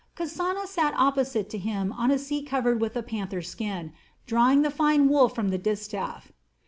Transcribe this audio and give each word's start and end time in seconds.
Kasana 0.17 0.65
sat 0.65 0.95
opposite 0.97 1.47
to 1.51 1.59
him 1.59 1.91
on 1.93 2.09
a 2.09 2.17
seat 2.17 2.47
covered 2.47 2.81
with 2.81 2.95
a 2.95 3.03
panther 3.03 3.43
skin, 3.43 3.93
drawing 4.25 4.63
the 4.63 4.71
fine 4.71 5.07
wool 5.07 5.29
from 5.29 5.49
the 5.49 5.59
distaff. 5.59 6.31